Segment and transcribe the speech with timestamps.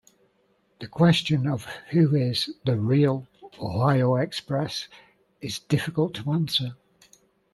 [0.79, 3.27] The question of who is the "real"
[3.61, 4.87] Ohio Express
[5.41, 6.75] is difficult to answer.